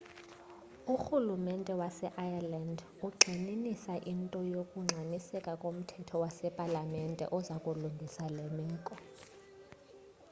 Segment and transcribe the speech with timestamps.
[0.93, 8.95] urhulumente waseireland ugxininisa into yokungxamiseka komthetho wasepalamente oza kulungisa le meko